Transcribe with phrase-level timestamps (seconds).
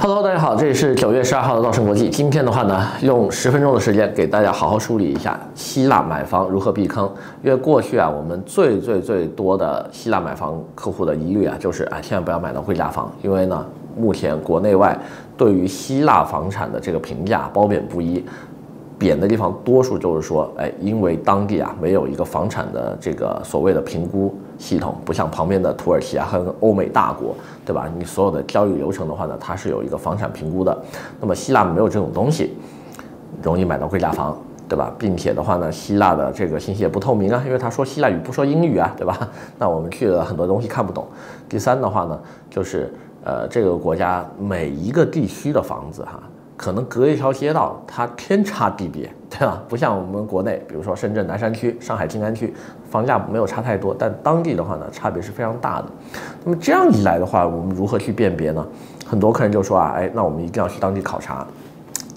[0.00, 2.08] Hello，大家好，这里是九月十二号的道盛国际。
[2.08, 7.12] 今天的话呢，用十分钟的时间给大家好好梳理一下希腊买房如何避坑。
[7.42, 13.66] 因为过去啊，我们最最最多的希腊买房客户的疑虑啊，就是啊，千万不要买到贵价房，因为呢，
[13.96, 14.96] 目前国内外
[15.36, 18.24] 对于希腊房产的这个评价褒贬不一。
[18.98, 27.32] 贬的地方多数就是说，哎，因为当地啊没有一个房产的这个所谓的评估系统，不像旁边的土耳其啊和欧美大国，
[27.64, 27.88] 对吧？
[27.96, 30.76] 你所有的交易流程的话呢，它是有一个房产评估的。
[31.20, 32.56] 那么希腊没有这种东西，
[33.40, 34.36] 容易买到贵价房，
[34.68, 34.92] 对吧？
[34.98, 39.16] 并且的话呢，希腊的这个信息也不透明啊，因为他说希腊语不说英语啊，对吧？
[39.60, 41.06] 那我们去了很多东西看不懂。
[41.48, 42.20] 第三的话呢，
[42.50, 42.92] 就是
[43.22, 46.20] 呃这个国家每一个地区的房子哈。
[46.58, 49.62] 可能隔一条街道，它天差地别， 对吧？
[49.68, 52.52] 不像我们国内，比如说深圳南山区、上海静安区，
[52.90, 55.86] 房价没有差太多，但当地的话呢，差别是非常大的。
[56.44, 58.66] 那么这样一来的话，我们如何去辨别呢？
[59.06, 61.46] 很多客人就说啊，哎，那我们一定要去当地考察。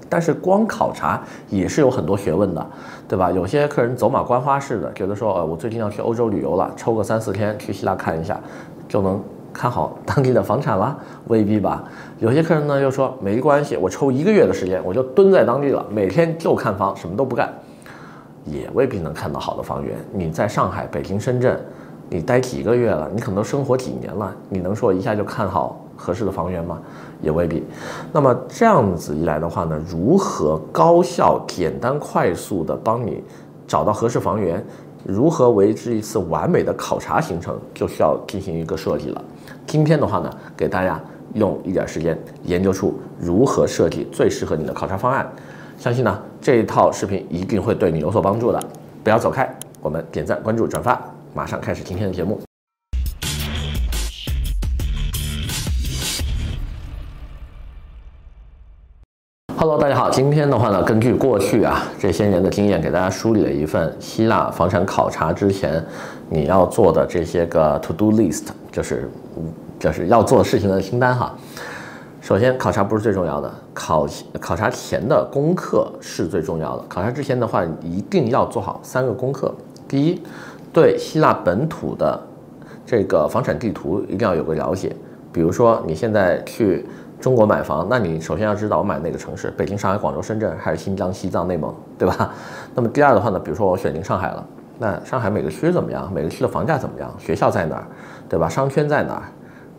[0.09, 2.67] 但是光考察也是有很多学问的，
[3.07, 3.31] 对吧？
[3.31, 8.39] 有些客人走马观花似的，觉得说，呃，我最近要去欧洲旅游了，抽个三四天去希腊看一下，
[8.89, 9.21] 就能。
[9.53, 11.83] 看好当地的房产了，未必吧？
[12.19, 17.53] 有些客人呢又说没关系，我抽一个月的时间，我就蹲在当地了，每天就看房，什么都不干，
[18.45, 19.95] 也未必能看到好的房源。
[20.13, 21.59] 你在上海、北京、深圳，
[22.09, 26.79] 你待几个月了，你可能都生活几年了，你能说一下就看好合适的房源吗？
[27.21, 27.63] 也未必。
[28.11, 33.23] 那么这样子一来的话呢，如何高效、简单、快速的帮你
[33.67, 34.65] 找到合适房源？
[35.03, 39.23] 如何维持一次完美的考察行程，就需要进行一个设计了。
[39.65, 41.01] 今天的话呢，给大家
[41.33, 45.29] 用一点时间研究出如何设计最适合你的考察方案。
[45.77, 48.61] 相信呢，这一套视频一定会对你有所帮助的。
[49.03, 49.49] 不要走开，
[49.81, 51.01] 我们点赞、关注、转发，
[51.33, 52.39] 马上开始今天的节目。
[59.61, 60.09] Hello，大家好。
[60.09, 65.85] 今天的话呢，根据过去啊这些年的经验，给大家梳理了一份希腊房产考察之前
[66.31, 69.07] 你要做的这些个 to do list，就是
[69.79, 71.35] 就是要做事情的清单哈。
[72.21, 74.07] 首先，考察不是最重要的，考
[74.39, 76.83] 考察前的功课是最重要的。
[76.89, 79.53] 考察之前的话，一定要做好三个功课。
[79.87, 80.19] 第一，
[80.73, 82.19] 对希腊本土的
[82.83, 84.95] 这个房产地图一定要有个了解，
[85.31, 86.83] 比如说你现在去。
[87.21, 92.33] 中国买房，那你首先要知道我买哪个城市，北京、上海、广州、深圳，还是新疆、西藏、内蒙，对吧？
[92.73, 94.45] 那么第二的话呢，比如说我选定上海了，
[94.79, 96.11] 那上海每个区怎么样？
[96.11, 97.13] 每个区的房价怎么样？
[97.19, 97.85] 学校在哪儿，
[98.27, 98.49] 对吧？
[98.49, 99.23] 商圈在哪儿？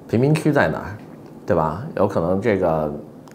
[0.08, 0.97] 贫民区在哪儿，
[1.44, 1.82] 对吧？
[1.97, 2.92] 有可能这个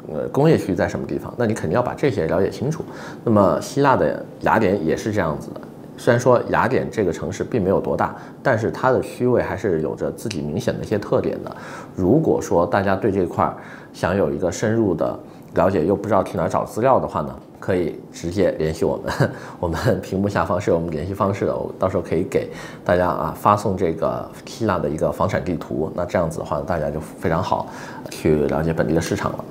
[0.10, 1.34] 呃工业区在什么地方？
[1.38, 2.86] 那你肯定要把这些了解清楚。
[3.26, 5.62] 那么希腊的雅典也是这样子的。
[5.98, 11.56] 虽然说雅典这个城市并没有多大，但是它的区位还是有着自己明显的一些特点的。
[11.96, 13.52] 如果说大家对这块
[13.92, 15.20] 想有一个深入的
[15.56, 22.48] 了解，又不知道去哪儿找资料的话呢，可以直接联系我们， 我们屏幕下方是有我们联系方式的，我到时候可以给
[22.86, 25.92] 大家啊发送这个希腊的一个房产地图。
[25.96, 27.66] 那这样子的话，大家就非常好
[28.12, 29.46] 去了解本地的市场了。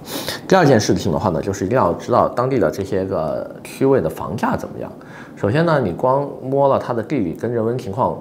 [0.47, 4.93] 第二件事情的话呢，就是一定要知道当地的这些个区位的房价怎么样。
[5.37, 8.17] 首先呢，你光摸了它的地理跟人文情况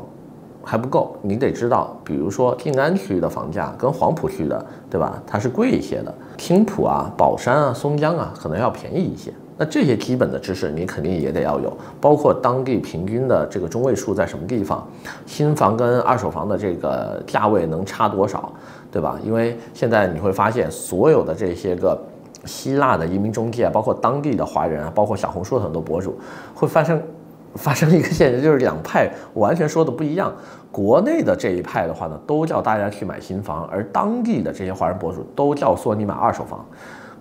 [0.61, 5.23] 还不够，你得知道，比如说静安区的房价跟黄浦区的，对吧？
[5.25, 9.31] 它是贵一些的，青浦啊、宝山啊、松江啊，可能要便宜一些。
[9.57, 11.71] 那这些基本的知识你肯定也得要有，
[12.01, 14.85] 包括当地平均的这个中位数在什么地方，
[15.25, 18.51] 新房跟二手房的这个价位能差多少，
[18.91, 19.17] 对吧？
[19.23, 21.97] 因为现在你会发现，所有的这些个。
[22.45, 26.17] 希腊的移民中介，包括当地的华人啊，包括小红书的很多博主，
[26.53, 27.01] 会发生
[27.55, 30.33] 发生一个现象，就是两派完全说的不一样。
[30.71, 36.65] 国内的这一派的话呢，都叫大家去买新房，而当地的这些华人博主都叫说你买二手房，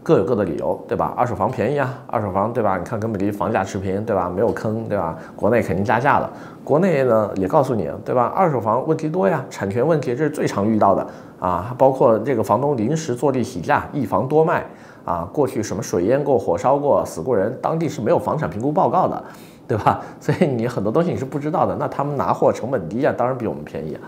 [0.05, 1.15] 各有各的理由，对吧？
[1.17, 2.77] 二手房便宜啊，二手房对吧？
[2.77, 4.31] 你看跟本地房价持平，对吧？
[4.33, 5.17] 没有坑，对吧？
[5.35, 6.31] 国内肯定加价了。
[6.63, 8.31] 国内呢也告诉你，对吧？
[8.37, 11.07] 二手房问题多呀，产权问题这是最常遇到的
[11.41, 14.65] 啊，包括这个房东临时坐地起价，一房多卖。
[15.07, 19.23] 啊，过去什么水淹过、火烧过、死过人，当地是没有房产评估报告的，
[19.69, 20.01] 对吧？
[20.19, 21.77] 所以你很多东西你是不知道的。
[21.79, 24.01] 那他们拿货成本低啊，当然比我们便宜啊，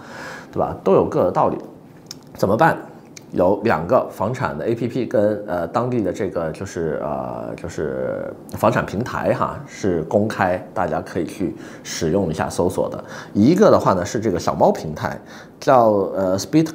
[0.50, 0.75] 对吧？
[0.82, 1.58] 都有各的道理。
[2.32, 2.78] 怎么办？
[3.32, 13.05] 有两个房产的 APP 跟呃当地的这个就是呃就是房产平台哈是公开，大家可以去使用一下搜索的。
[13.32, 15.19] 一个的话呢是这个小猫平台，
[15.58, 16.69] 叫呃 Speed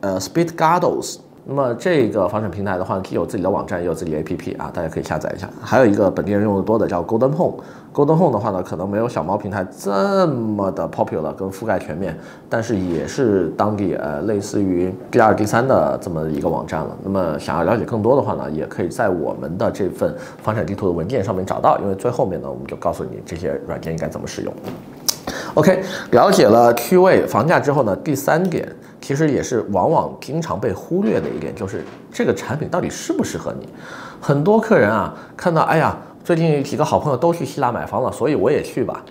[0.00, 1.18] 呃 Speedgados。
[1.50, 5.50] 那么这个房产平台的话，既有自己的网站，也有自己的 APP 啊，大家可以下载一下。
[5.60, 7.56] 还有一个本地人用的多的叫 Golden Home。
[7.92, 12.16] Golden Home 的话呢，可能没有小猫平台这么的 popular 跟覆盖全面，
[12.48, 16.96] 但是也是当地呃类似于第二、第三的这么一个网站了。
[17.02, 24.54] 那么想要了解更多的话呢，也可以在我们的这份房产地图的文件上面找到，因为最后面呢，我们就告诉你这些软件应该怎么使用。
[25.54, 25.82] OK，
[26.12, 28.68] 了解了区位、房价之后呢，第三点
[29.00, 31.82] 其实也是往往经常被忽略的一点，就是
[32.12, 33.68] 这个产品到底适不适合你。
[34.20, 39.02] 很多客人啊，看到哎呀，最近几个好朋友都去希腊买房了，所以我也去吧。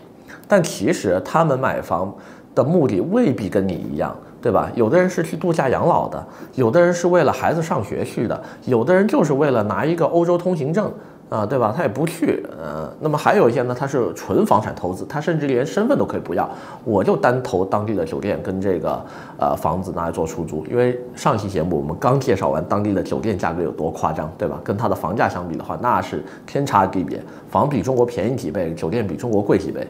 [0.47, 2.13] 但其实他们买房
[2.53, 4.69] 的目的未必跟你一样，对吧？
[4.75, 6.25] 有的人是去度假养老的，
[6.55, 10.91] 有的人是为了孩子上学去的，有的人就是为了拿一个欧洲通行证。
[11.29, 11.71] 啊，对吧？
[11.75, 16.49] 他也不去，呃，那么还有一些呢，他是纯房产投资，他甚至连身份都可以不要，
[16.83, 19.05] 我就单投当地的酒店跟这个
[19.37, 20.65] 呃房子拿来做出租。
[20.65, 24.59] 因为上期节目我们刚介绍完当地的酒店价格有多夸张，对吧？
[24.63, 27.21] 跟它的房价相比的话，那是天差地别，
[27.51, 29.87] 房比中国便宜几倍，酒店比中国贵几倍，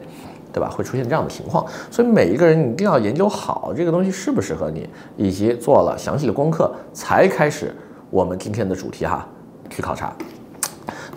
[0.52, 0.68] 对吧？
[0.68, 4.86] 会出现这样的情况，所以每一个人一定要研究好这个东西适不适合你，
[5.16, 7.74] 以及做了详细的功课才开始
[8.10, 9.26] 我们今天的主题哈，
[9.70, 10.12] 去考察。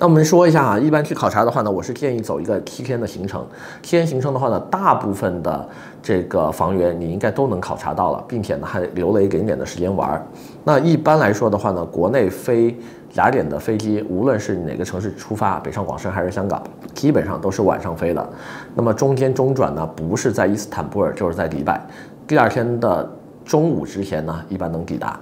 [0.04, 3.42] 那我们说一下啊，一般去考察的话呢，我是建议走一个七天的行程。
[3.82, 5.66] 七天行程的话呢，大部分的
[6.02, 10.22] 这个房源你应该都能考察到了，并且呢还留了一点点的时间玩。
[10.66, 12.78] 那一般来说的话呢，国内飞
[13.14, 16.62] 雅典的飞机，无论是哪个城市出发，北上广深还是香港，
[16.94, 18.30] 基本上都是晚上飞的。
[18.76, 21.82] 那么中间中转呢，不是在伊斯坦布尔，就是在迪拜。
[22.28, 23.10] 第二天的
[23.46, 25.18] 中午之前呢，一般能抵达。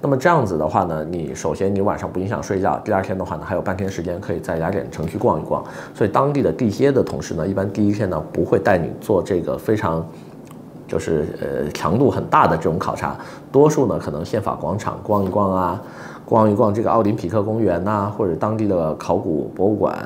[0.00, 5.64] 那么这样子的话呢，你首先你晚上不影响睡觉，第二天的话呢，还有半天时间可以在雅典城区逛一逛。
[5.94, 10.04] 所以当地的地接的同事呢，一般第一天呢不会带你做这个非常，
[10.86, 13.16] 就是呃强度很大的这种考察，
[13.50, 15.82] 多数呢可能宪法广场逛一逛啊，
[16.24, 19.96] 逛一逛这个奥林匹克公园呐，或者当地的考古博物馆。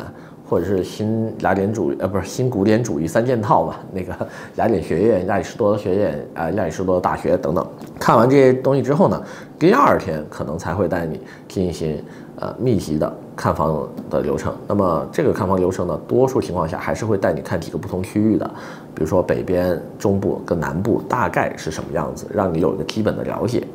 [0.49, 4.15] 或者是新雅典主义呃不是新古典主义三件套嘛，那个
[4.57, 7.67] 雅典学院、亚里士多德学院啊、亚里士多德大学等等。
[7.99, 9.23] 看完这些东西之后呢，
[9.59, 12.01] 第二天可能才会带你进行
[12.39, 14.55] 呃密集的看房的流程。
[14.69, 18.49] 那么这个看房流程呢，多数情况下还是会带你看几个不同区域的，
[18.95, 23.67] 比如说北边、中部跟南部大概是什么样子，让你有一个基本的了解。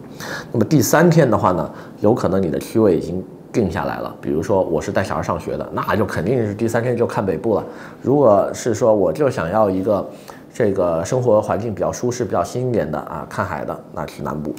[0.51, 1.69] 那么第三天的话呢，
[2.00, 3.21] 有可能你的区位已经。
[3.51, 7.63] 定下来了，比如说我是带小孩上学的，那就肯定是第三天就看北部了。
[8.01, 10.09] 如果是说我就想要一个
[10.53, 14.53] 这个生活环境比较舒适、比较新一点的啊，看海的，那去南部。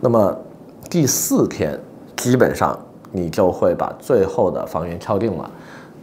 [0.00, 0.36] 那么
[0.90, 1.78] 第四天
[2.16, 2.78] 基本上
[3.10, 5.50] 你就会把最后的房源敲定了，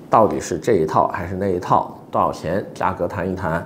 [0.09, 3.65] 到底是这一套还是那一套，多少钱，价格谈一谈。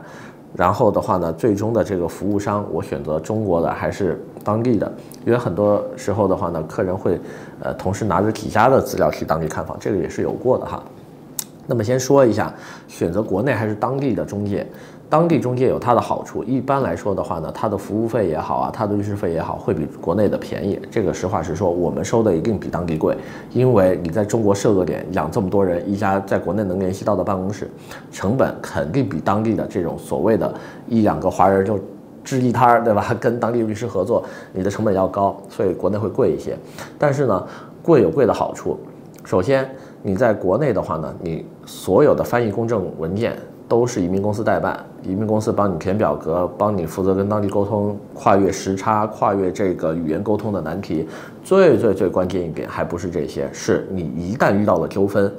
[0.55, 4.91] 然后的话呢，最终的这个服务商，我选择中国的还是当地的？
[5.25, 7.19] 因为很多时候的话呢，客人会，
[7.61, 10.83] 呃，同时拿着几家的资料去当地看房，这个也是有过的哈。
[11.67, 12.51] 那么先说一下，
[12.87, 14.65] 选择国内还是当地的中介。
[15.09, 20.79] 当地中介有它的好处，一般来说的话呢，它的服务费也好啊，它的律师费也好，会比国内的便宜。
[20.91, 23.17] 这个实话实说，我们收的一定比当地贵，
[23.51, 27.67] 因为你在中国设个点，养这么多人，一家在国内能联系到的办公室，
[28.11, 30.53] 成本肯定比当地的这种所谓的
[30.87, 31.79] 一两个华人就
[32.23, 33.11] 支一摊儿，对吧？
[33.19, 34.23] 跟当地律师合作，
[34.53, 36.55] 你的成本要高，所以国内会贵一些。
[36.99, 37.47] 但是呢，
[37.81, 38.77] 贵有贵的好处，
[39.25, 39.67] 首先
[40.03, 43.35] 你在国内的话呢，你所有的翻译公证文件。
[43.69, 51.07] 都是移民公司代办，移民公司帮你填表格，帮你负责跟当地沟通，跨越时差，跨越这个语言沟通的难题。
[51.43, 55.31] 最最最关键一点，还不是这些，是你一旦遇到了纠纷，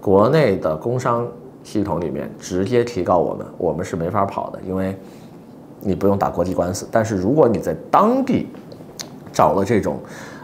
[0.00, 1.26] 国内的工商
[1.64, 4.96] 系统里面直接提告我们，我们是没法跑的，因为
[5.80, 6.86] 你不用打国际官司。
[6.92, 8.46] 但是如果你在当地
[9.32, 9.98] 找了这种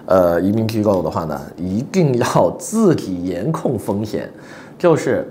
[0.06, 4.28] 呃移民机构的话呢，一定要自己严控风险，
[4.76, 5.24] 就是。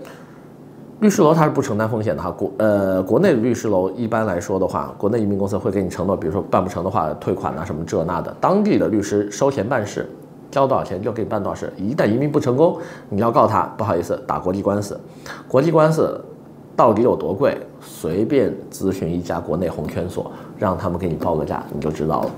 [1.00, 8.33] 律师楼它是不承担风险的哈，国呃国内的律师楼一般来说的话，国内移民公司会给你承诺，比如说办不成的话退款啊什么这那的。
[8.39, 10.09] 当地的律师收钱办事，
[10.50, 11.73] 交多少钱就给你办多少事。
[11.75, 12.77] 一旦移民不成功，
[13.09, 14.97] 你要告他，不好意思，打国际官司。
[15.50, 16.17] 国际官司
[16.73, 17.57] 到底有多贵？
[17.81, 22.31] 随便咨询一家国内红圈所，让他们给你报个价，你就知道了。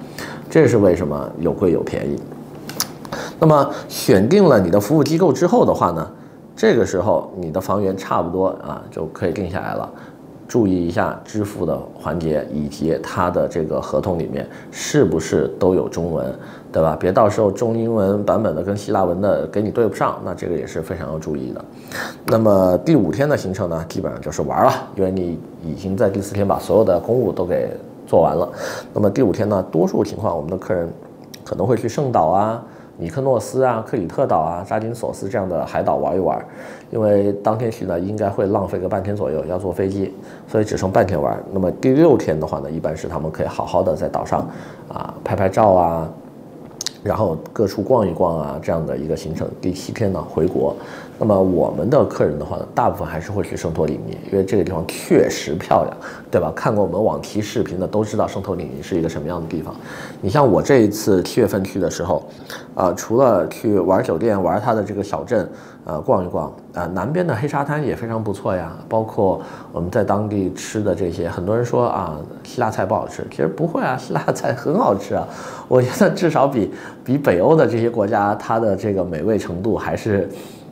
[0.50, 2.19] 这是为什么有贵有便宜。
[3.39, 6.09] 那么选定了你的服务机构之后的话呢？
[6.55, 9.89] 这个时候，你的房源差不多啊，就可以定下来了。
[10.47, 16.31] 注意一下支付的环节，以及它的这个合同里面是不是都有中文，
[16.71, 16.95] 对吧？
[17.00, 21.65] 别到时候中英文版本的跟希腊文的给你对不上，那这个也是非常要注意的。
[22.27, 27.71] 那么第五天的行程呢，基本上就是玩了，因为你已经在第四天把所有的公务都给
[28.05, 28.47] 做完了。
[28.93, 30.88] 那么第五天呢，多数情况我们的客人
[31.43, 32.63] 可能会去圣岛啊、
[32.98, 36.44] 米克诺斯啊、克里特岛啊、扎金索斯这样的海岛玩一玩，
[36.92, 40.14] 因为当天去呢应该会浪费个半天左右，要坐飞机，
[40.48, 41.38] 所以只剩半天玩。
[41.52, 44.48] 那么第六天的话呢，一般是他们可以好好的在岛上
[44.88, 46.10] 啊拍拍照啊。
[47.04, 49.48] 然后各处逛一逛啊，这样的一个行程。
[49.62, 50.75] 第七天呢，回国。
[51.17, 55.98] 那么我们的客人的话呢，大部分还是会去圣托里尼，因为这个地方确实漂亮，
[56.29, 56.51] 对吧？
[56.53, 59.74] 看过我们往期视频的都知道圣托里尼是一个什么样的地方。
[60.19, 62.24] 你像我这一次七月份去的时候，
[62.75, 65.50] 呃，除了去玩酒店、玩它的这个小镇，
[65.86, 68.75] 呃，逛一逛，呃，南边的黑沙滩也非常不错呀。
[68.89, 69.41] 包括
[69.72, 75.25] 我们在当地吃的这些，很多人说啊，希腊菜不好吃，其实不会啊，希腊菜很好吃啊。
[75.69, 76.72] 我觉得至少比
[77.05, 80.29] 比北欧的这些国家，它的这个美味程度还是。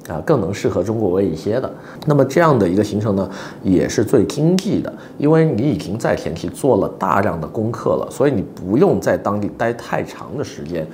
[0.07, 1.71] 啊，更能适合中国胃一些的。
[2.05, 3.29] 那么这样的一个行程呢，
[3.61, 10.85] 也是最经济的，因为你已经在前期做了大量的功课了，所以你不用在当地待太长的时间。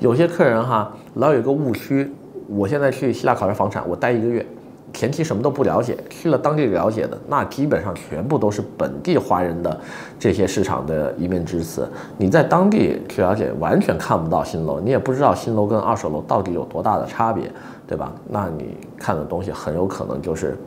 [0.00, 2.12] 有些客人哈，老有一个误区，
[2.48, 4.44] 我现在去希腊考察房产，我待一个月，
[4.92, 9.80] 前期什么都不了解，去了当地了解的，那基本上全部都是本地华人的
[10.18, 11.88] 这些市场的一面之词。
[12.16, 17.50] 你在当地去了解，完全看不到新楼，你也不知道新楼跟二手楼到底有多大的差别。
[17.88, 18.12] 对吧？
[18.28, 20.58] 那你看的东西很有可能就是，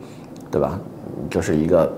[0.50, 0.80] 对吧？
[1.30, 1.92] 就是一个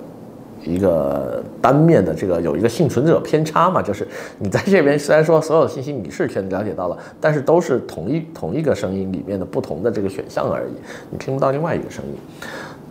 [0.64, 4.08] 一个单面的这个有一个幸存者偏差嘛，就是
[4.40, 10.74] 你在这边虽然说所有信息你是全了解到了，但是都是同一 同一个声音里面的不同的这个选项而已，
[11.10, 12.16] 你听不到另外一个声音。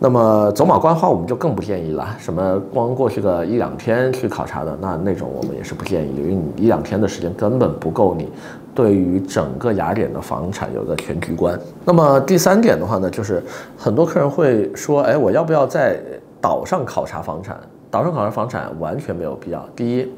[0.03, 8.27] 那么走马观花我们就更不建议了，什么光过去个一两天去考察的，那那种我们也是不建议，因为你一两天的时间根本不够你
[8.73, 11.59] 对于整个雅典的房产有个全局观。
[11.85, 13.43] 那么第三点的话呢，就是
[13.77, 15.99] 很多客人会说，哎，我要不要在
[16.41, 17.57] 岛上考察房产？
[17.91, 19.63] 岛上考察房产完全没有必要。
[19.75, 20.11] 第一，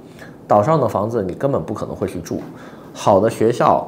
[0.48, 2.42] 岛上的房子你根本不可能会去住，
[2.94, 3.86] 好的学校。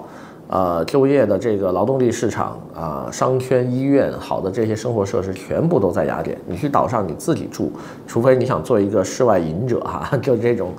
[0.47, 6.37] 呃，就业的这个劳动力市场啊、商圈、医院，好的这些生活设施全部都在雅典。
[6.47, 7.71] 你去岛上你自己住，
[8.05, 10.71] 除非你想做一个世外隐者哈， 就这种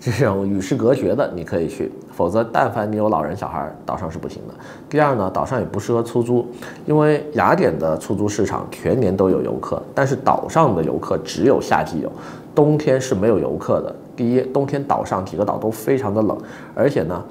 [0.00, 1.92] 这种与世隔绝的，你可以去。
[2.12, 4.54] 否则，但凡你有老人小孩，岛上是不行的。
[4.90, 6.44] 第二呢，岛上也不适合出租，
[6.84, 12.10] 因为雅典的出租市场全年都有游客，但是岛上的游客只有夏季有，
[12.56, 13.94] 冬天是没有游客的。
[14.16, 16.36] 第一，冬天岛上几个岛都非常的冷，
[16.74, 17.24] 而且呢，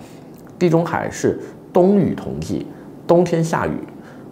[0.57, 1.38] 地中海是。
[1.74, 2.66] 冬雨同季，
[3.08, 3.78] 冬天下雨，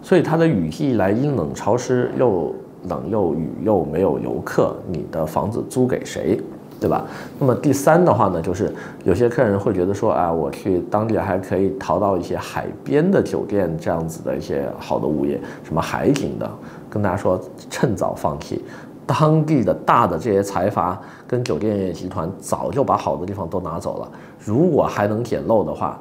[0.02, 2.54] 所以它的雨季来阴冷潮湿，又
[2.88, 6.38] 冷又雨又没有游客，你的房子租给谁，
[6.80, 7.06] 对吧？
[7.38, 8.72] 那么第三的话呢，就是
[9.04, 16.50] 有些客人会觉得说啊，我去当地还可以淘到一些海边的酒店这样子的一些好的物业，什么海景的，
[16.88, 18.62] 跟大家说趁早放弃，
[19.06, 25.98] 当地的大的这些财阀跟酒店业集团早就把好的地方都拿走了，如果还能捡漏的话。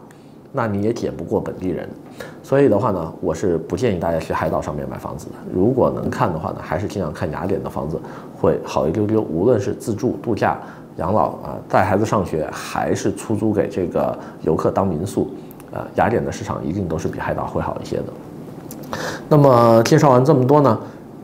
[0.52, 1.88] 那你也捡不过本地人，
[2.42, 5.34] 所以的话呢，我是不建议大家去海岛上面买房子的。
[5.54, 8.00] 如果能看的话呢，还是尽量看雅典的房子
[8.36, 9.22] 会好一丢丢。
[9.22, 10.58] 无论是自住、度假、
[10.98, 15.30] 养老啊，带孩子上学，还是出租给这个游客当民宿，
[15.72, 18.06] 啊，雅典的市场一定都是比海岛会好一些的。
[19.28, 20.80] 那么介绍完这么多呢？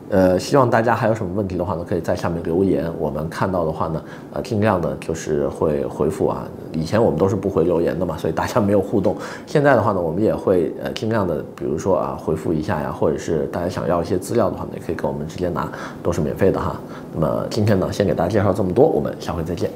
[0.08, 2.88] 呃，希望大家还有什么问题的话呢，可以在下面留言。
[2.98, 4.02] 我们看到的话呢，
[4.34, 6.46] 呃，尽量的就是会回复啊。
[6.72, 9.16] 以前我们都是不回留言的嘛，所以大家没有互动。
[9.46, 15.68] 现在的话呢，我们也会呃尽量的，比如说啊，回复一下呀，或者是大家想要一些资料的话呢，也可以跟我们直接拿，
[16.02, 16.76] 都是免费的哈。
[17.12, 19.68] 那么今天呢，先给大家介绍这么多，我们下回再见。